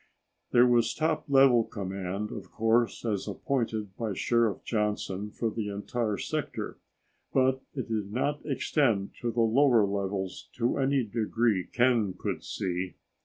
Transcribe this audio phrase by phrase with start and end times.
[0.49, 6.17] There was top level command, of course, as appointed by Sheriff Johnson for the entire
[6.17, 6.79] sector,
[7.31, 12.95] but it did not extend to the lower levels in any degree Ken could see.